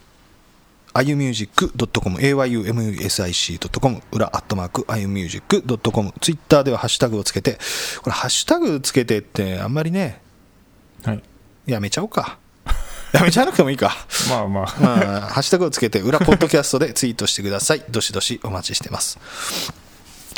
[0.94, 7.58] iumusic.com、ayumusic.com、裏アットマーク iumusic.com、ツイッターではハッシュタグをつけて、
[8.02, 10.22] これハッシュタグつけてってあんまりね、
[11.04, 11.24] はい、
[11.66, 12.38] やめちゃおうか。
[13.12, 13.96] やめちゃわなくてもいいか。
[14.30, 14.68] まあまあ。
[14.68, 17.84] ハッシュタグをつけて、裏ポッドキャストでツイートしてください。
[17.90, 19.18] どしどしお待ちしてます。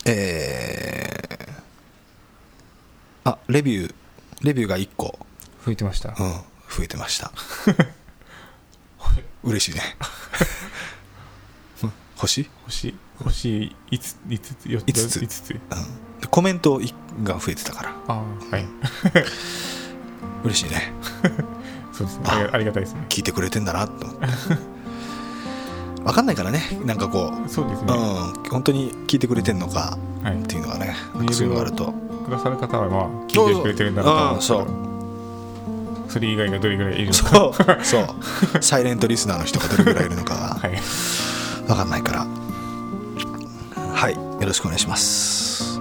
[0.05, 1.30] えー、
[3.23, 3.93] あ、レビュー、
[4.41, 5.17] レビューが1個。
[5.65, 6.09] 増えてました？
[6.09, 7.31] うん、増えてました。
[9.43, 9.81] 嬉しいね。
[12.15, 15.59] 星星星5つ5つ5つ ,5 つ、うん、
[16.29, 16.79] コメント
[17.23, 17.95] が増えてたから。
[18.07, 18.13] あ
[18.51, 18.65] はい。
[20.43, 20.93] 嬉しいね。
[21.93, 22.25] そうですね。
[22.51, 23.05] ありがたいですね。
[23.09, 24.27] 聞いてくれてんだなと思って
[26.03, 26.61] 分かんないからね。
[26.85, 27.49] なんかこう。
[27.49, 31.93] そうですね、うん、本当に聞いてくれてんのかっていうのがね、はい、そういうのがあると。
[32.25, 34.67] くださる方はまあ聞いてくれてるんだなと思うそう。
[36.09, 37.19] それ以外がどれぐらいいるのか。
[37.29, 37.85] そう。
[37.85, 38.01] そ
[38.59, 38.63] う。
[38.63, 40.59] サイレントリスナーの人がどれぐらいいるのかは
[41.67, 42.27] 分かんないから。
[43.93, 44.13] はい。
[44.15, 45.79] よろしくお願いします。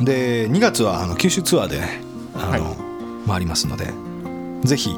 [0.00, 2.00] で2月はあの九州ツアーでね
[2.34, 2.72] あの、は
[3.26, 3.92] い、回りますので
[4.64, 4.94] ぜひ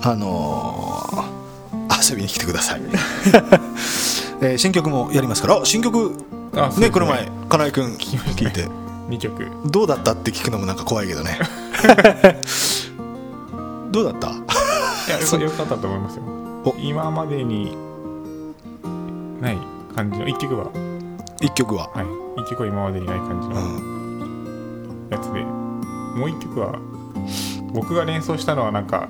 [0.00, 1.37] あのー、
[2.08, 2.80] 遊びに来てください、
[4.40, 5.60] えー、新曲もやりますから。
[5.64, 6.12] 新曲
[6.54, 6.90] ねね。
[6.90, 8.68] この前金井君聞いて。
[9.08, 9.46] 2曲。
[9.66, 11.38] どうだったって聞くのもなんか怖いけどね。
[13.90, 14.28] どうだった？
[14.28, 14.32] い
[15.10, 16.22] や よかったと思いますよ。
[16.78, 17.74] 今までに
[19.40, 19.58] ない
[19.94, 20.66] 感じの1曲は。
[21.40, 21.88] 1曲は。
[21.94, 22.06] はい。
[22.40, 23.54] 1曲は今までにない感じの
[25.10, 25.46] やつで、うん、
[26.20, 26.74] もう1曲は
[27.72, 29.08] 僕が連想したのはなんか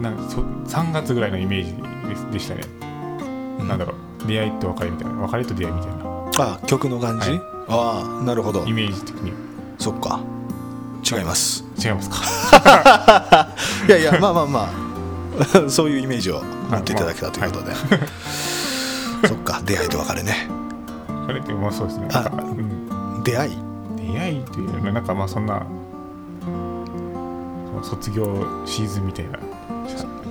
[0.00, 1.74] なんかそ3月ぐらいのイメージ
[2.26, 2.62] ででしたね、
[3.60, 5.14] うん、なんだろう出会いと別れみたいな。
[5.22, 6.04] 別れと出会いみたいな。
[6.38, 8.64] あ曲の感じ、はい、ああなるほど。
[8.66, 9.32] イメージ的に。
[9.78, 10.20] そっか。
[11.10, 11.64] 違います。
[11.82, 13.48] 違いますか？
[13.88, 14.90] いやいやまあまあまあ。
[15.70, 17.80] そういうイメージを持っていただけたということで、はい。
[17.80, 17.98] ま
[19.24, 20.48] あ、そっか出会いと別れね。
[21.26, 22.08] 別れってまあそうですね。
[22.12, 22.40] あ、う
[23.20, 23.56] ん、出会い？
[23.96, 25.62] 出会いというのはなんかまあそんな
[27.82, 28.26] 卒業
[28.66, 29.38] シーズンみたいな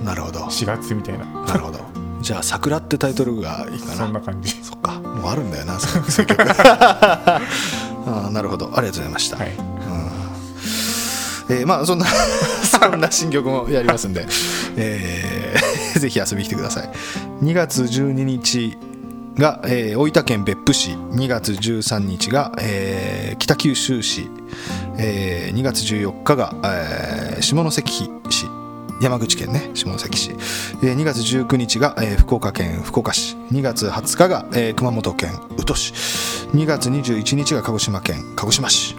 [0.04, 0.40] なるほど。
[0.40, 1.24] 4月みたいな。
[1.24, 1.80] なるほど。
[2.20, 3.94] じゃあ「桜」ってタイトルがいいかな。
[3.94, 4.52] そんな感じ。
[4.62, 4.92] そっか。
[5.00, 6.02] もうあるんだよなそう。
[6.02, 8.70] いう曲あなるほど。
[8.76, 9.52] ありがとうございました、はい。
[11.50, 12.06] えー、まあそんな
[12.62, 14.26] そんな新曲もやりますんで、
[14.76, 16.90] えー、 ぜひ遊びに来てください。
[17.42, 18.76] 2月12日
[19.36, 20.90] が、えー、大分県別府市。
[20.90, 24.30] 2月13日が、えー、北九州市、
[24.98, 28.59] えー、2月14日が、えー、下関市
[29.00, 33.36] 山口県ね下関市、えー、2月19日が、えー、福岡県福岡市。
[33.50, 35.92] 2月20日が、えー、熊本県宇土市。
[36.52, 38.96] 2月21日が鹿児島県鹿児島市。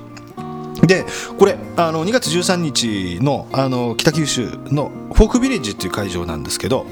[0.82, 1.06] で
[1.38, 6.88] これあの2月13日のあの北九州のフォークビレッジっていう会場なんですけど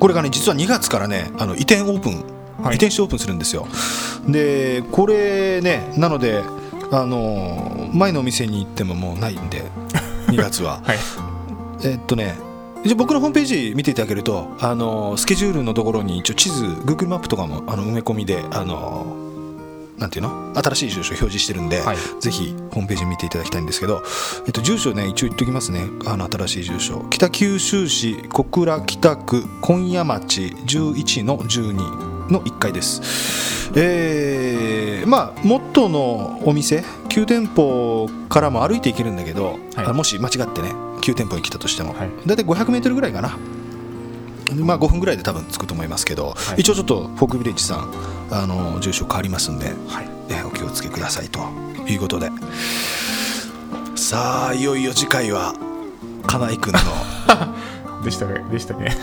[0.00, 2.24] これがね実は2月からねあの移転オープン、
[2.62, 3.66] はい、移転してオープンするんですよ。
[4.26, 6.42] でこれねなので
[6.90, 9.64] あの前のお店に行ってももうないんで
[10.28, 10.98] 2月は、 はい、
[11.82, 12.36] えっとね
[12.96, 19.24] 僕のホームページ見ていただけるとあのスケジュールのところに一応地図 Google マップとかもあの埋め込みであの
[19.98, 20.52] なんていうの？
[20.54, 24.02] 新しい住所表示してるんで、はい、ぜひホームページ見ていただきたいんですけど、
[24.46, 25.88] えっと、住所ね一応言っておきますね。
[26.04, 27.06] あの新しい住所。
[27.10, 33.72] 北九州市小倉北区今夜町11の12の1階です。
[33.74, 43.36] えまあ元のお店旧店舗からも歩いて行けるんだけど、はい、もし間違ってね旧店舗に来たとしても、はい、大体 500m ぐらいかな。
[44.54, 47.92] まあ5分ぐらいで多分着くと思いますけど、はい、一応ちょっとフォークビレッジさん
[48.30, 50.08] あの住所変わりますんで、はい。
[50.28, 51.40] えお気をつけくださいと
[51.88, 52.30] いうことで。
[53.94, 55.54] さあいよいよ次回は
[56.26, 56.78] 金井君の
[58.04, 58.96] でしたねでしたね。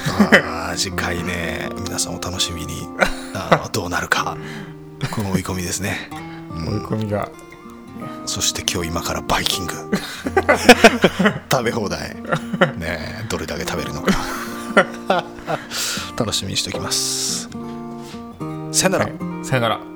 [0.45, 2.87] あ次回ね皆さんお楽しみに。
[3.33, 4.37] あどうなるか。
[5.11, 6.09] この追い込みですね、
[6.55, 7.29] うん、追い込みが
[8.25, 9.73] そして今日今からバイキング。
[11.51, 12.15] 食べ放題。
[12.77, 14.13] ねどれだけ食べるのか。
[16.17, 17.49] 楽しみにしておきます。
[18.71, 19.92] さよなら、はい、さよなら